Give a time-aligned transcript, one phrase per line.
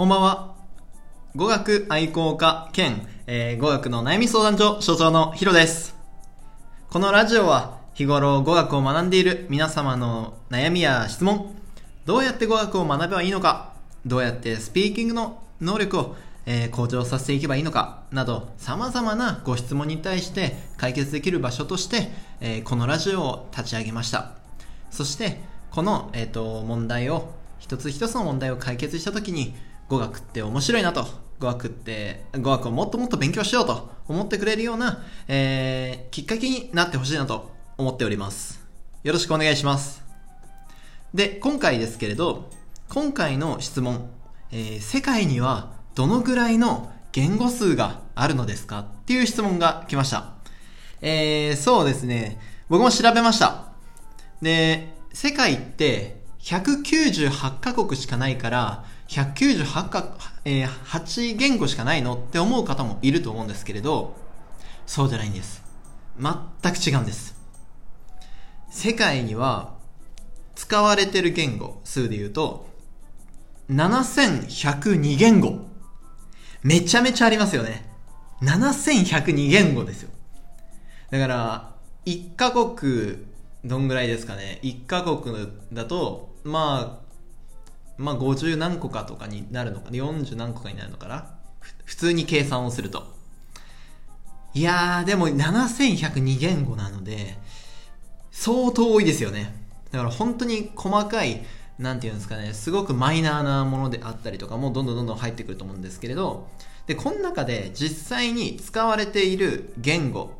[0.00, 0.54] こんばんは。
[1.36, 5.94] 語学愛好家兼、えー語学の悩み相談所所長のヒロです。
[6.88, 11.54] このラジオは日頃語学を学んでいる皆様の悩みや質問、
[12.06, 13.74] どうやって語学を学べばいいのか、
[14.06, 24.30] どうやってスピーキングの能力を、えー向上させていけばいいのか、など様々なご質問に対して解決できる場所として、えーこのラジオを立ち上げました。
[24.90, 29.54] そして、この、えっ、と、問題を、一つ一つの問題を解決したときに、
[29.90, 31.04] 語学って面白いなと、
[31.40, 38.64] 語学って、語学をもっともっと勉強しようと思ってくれるような、えー、きっかけになってほしいなと思っております。
[39.02, 40.04] よろしくお願いします。
[41.12, 42.50] で、今回ですけれど、
[42.88, 44.08] 今回の質問、
[44.52, 48.80] えー世界にはどのぐらいの言語数があるのですか？
[48.80, 50.34] っていう質問が来ました。
[51.00, 52.38] えー、そうですね。
[52.68, 53.72] 僕も調べました。
[54.40, 64.14] で、世界って198カ国しかないから、198か、えー8言語しかないのって思う方もいると思うんですけれど、
[64.86, 65.64] そうじゃないんです。
[66.16, 67.34] 全く違うんです。
[68.70, 69.74] 世界には
[70.54, 72.68] 使われてる言語数で言うと、
[73.68, 75.58] 7102言語。
[76.62, 77.90] めちゃめちゃありますよね。
[78.42, 80.10] 7102言語ですよ。
[81.10, 81.74] だから、
[82.06, 83.26] 1カ国、
[83.64, 84.60] どんぐらいですかね。
[84.62, 87.09] 1カ国だと、まあ、
[88.00, 91.26] まあ50何個かとかになるのか、40何個かになるのかな。
[91.84, 93.06] 普通に計算をすると。
[94.54, 97.38] いやー、でも7102言語なので、
[98.30, 99.54] 相当多いですよね。
[99.92, 101.44] だから本当に細かい、
[101.78, 106.48] なんていうんですかね、すごくマイナーなものであったりとかもどんどんどんどん入ってくると思うんですけれど、
[106.86, 110.32] で、この中で実際に使われている言語、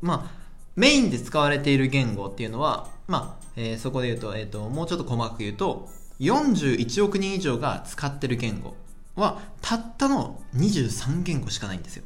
[0.00, 0.42] まあ、
[0.76, 5.90] メインで使われている言語っていうのは、まあ、えーそこで言うと、えっ、と、もうちょっと細かく言うと、
[6.22, 8.76] 41億人以上が使ってる言語
[9.16, 12.04] は、たったの23言語しかないんですよ。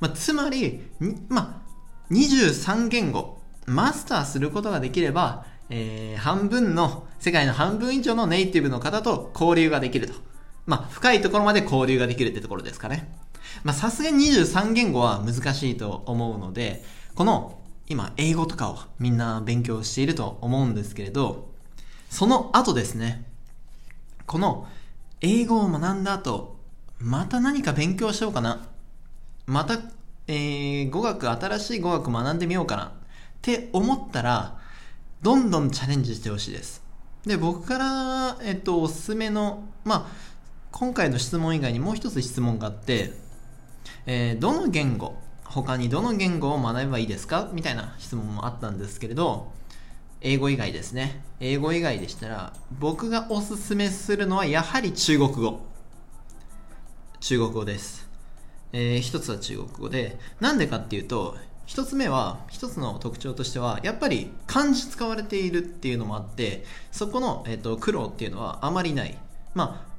[0.00, 0.82] まあ、つまり、
[1.28, 10.14] まあ、23言語、マスターすることができれば、えー半分の、世界の半分以上のネイティブの方と交流ができると。
[10.66, 13.12] まあ、深いところまで交流ができるってところですかね。
[13.64, 16.84] まあ、さすがに23言語は難しいと思うので、
[17.14, 21.49] この、今、英語とかをみんな勉強していると思うんですけれど、
[22.10, 23.24] その後ですね、
[24.26, 24.66] この、
[25.22, 26.58] 英語を学んだ後、
[26.98, 28.66] また何か勉強しようかな。
[29.46, 29.78] また、
[30.26, 32.84] えー、語学、新しい語学学んでみようかな。
[32.86, 32.90] っ
[33.40, 34.58] て思ったら、
[35.22, 36.82] どんどんチャレンジしてほしいです。
[37.24, 40.30] で、僕から、えっと、おすすめの、まあ、
[40.72, 43.12] 今回の質問以外にもう一つ質問があって、
[44.06, 47.48] えーどの言語、他にどの言語を学べばいいですか？
[47.52, 49.52] みたいな質問もあったんですけれど、
[50.22, 51.22] 英語以外ですね。
[51.40, 55.60] 英語以外でしたら、僕がおすすめするのはやはり中国語。
[57.20, 58.06] 中国語です。
[58.72, 69.16] えー一つは中国語で、なんでかっていうと、一つ目は、一つの特徴としては、やっぱり漢字使われているっていうのもあって、そこの、えっと苦労っていうのはあまりない。
[69.54, 69.92] まあ、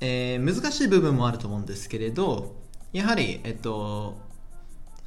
[0.00, 2.54] えー難しい部分もあると思うんですけれど、
[2.92, 4.18] やはり、えっと、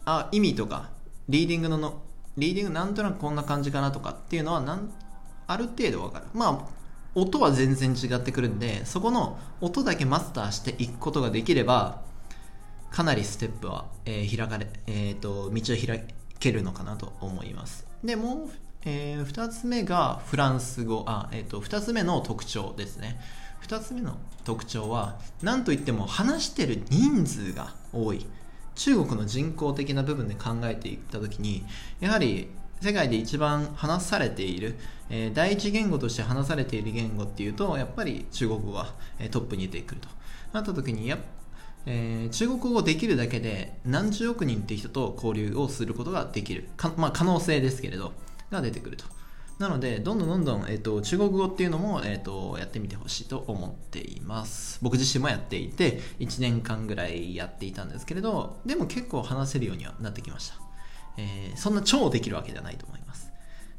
[0.04, 0.90] あ、意味とか、
[1.30, 2.02] リーディングのの、
[2.38, 4.92] リーディングなんとなくこんな感じかなとかっていうのはなん、
[5.48, 6.26] ある程度わかる。
[6.34, 6.82] まあ、
[7.14, 12.02] 音は全然違ってくるんで、そこの音だけマスターしていくことができれば、
[12.90, 16.04] かなりステップは、えー開かれ、えっ、と、道を開
[16.40, 17.86] けるのかなと思います。
[18.04, 18.50] で、もう、
[18.86, 23.20] えー二つ目がフランス語、あ、えっ、と、二つ目の特徴ですね。
[23.60, 28.26] 二つ目の特徴は、なんといっても話してる人数が多い。
[28.82, 31.64] 中国の人口的な部分で考えていったときに、
[32.00, 32.50] やはり
[32.82, 34.76] 世界で一番話されている、
[35.12, 40.08] えー第一言語として話されている言語っていうと、やっぱり中国語が、えートップに出てくると。
[40.52, 41.20] なったときに、や
[41.86, 46.68] えー中国語できるだけで何十億人って人と交流をすることができる。
[46.76, 48.14] かまあ、可能性ですけれど、
[48.50, 49.06] が出てくると。
[49.62, 54.80] なので、どんどんどんどん、えっ、と、中国語っていうのも、えっ、と、やってみてほしいと思っています。
[54.82, 60.56] 僕自身もやっていて、1年間ぐらいやっていたんですけれど、でも結構話せるようにはなってきました。
[61.18, 63.32] えーそんな超できるわけではないと思います。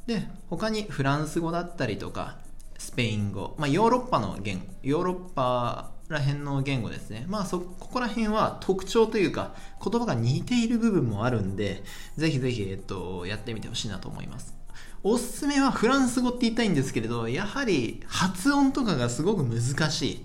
[0.07, 2.39] で、他にフランス語だったりとか、
[2.79, 7.27] スペイン語、まあ、ヨーロッパの言語、ヨーロッパら辺の言語ですね。
[7.29, 11.83] まあ、そ、ここら辺は特徴というか、言葉が似ている部分もあるんで、
[12.17, 14.62] ぜひぜひ、えっと、やってみてほしいなと思います。
[15.05, 20.25] おすすめはフランス語って言いたいんですけれど、やはり発音とかがすごく難しい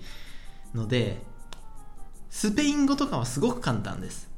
[0.74, 1.18] ので、
[2.30, 4.30] スペイン語とかはすごく簡単です。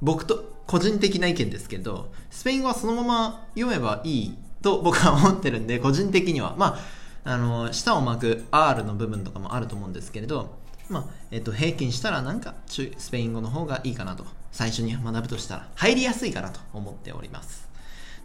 [0.00, 6.54] 僕と個人的な意見ですけど、スペイン語はそのまま読めばいいと僕は思ってるんで、個人的には。
[6.56, 6.78] ま
[7.24, 10.56] あ、あの、舌を巻く R の部分とかもあると思うんですけれど、
[10.88, 14.24] まあ、えっと、平均したらなんか、スペイン語の方がいいかなと。
[14.50, 17.71] 最初に学ぶとしたら、入りやすいかなと思っております。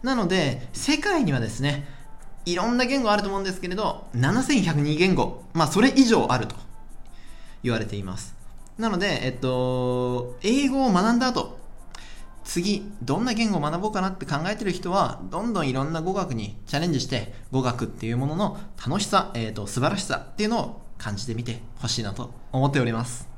[0.02, 1.86] なので、世界にはですね、
[2.46, 6.56] いろんな言語あると思うんですけれど、7102言語、まあ、それ以上あると
[7.62, 8.34] 言われています。
[8.78, 11.58] なので、えっと、英語を学んだ後、
[12.44, 23.28] 次、どんな言語を学ぼうかなって考えてる人は、どんどんいろんな語学にチャレンジして、語学っていうものの楽しさ、えっ、と、素晴らしさっていうのを感じてみてほしいなと思っております。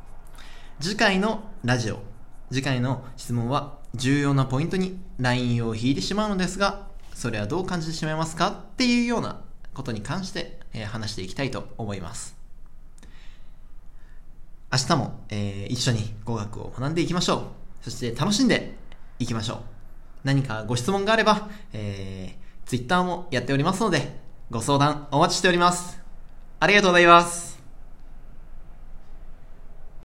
[0.79, 1.99] 次回のラジオ、
[2.53, 9.41] 次回の質問は、重要なポイントにラインを引いてしまうのですが、それはどう感じてしまいますかっていうような
[9.75, 12.37] ことに関して、えー、話していきたいと思います。
[14.73, 17.43] 明日も、えー、一緒に語学を学んでいきましょう。
[17.83, 18.75] そして楽しんで
[19.19, 19.59] いきましょう。
[20.25, 24.19] 何かご質問があれば、えー、Twitter もやっておりますので、
[24.51, 26.01] ご相談お待ちしております。
[26.61, 27.50] ありがとうございます。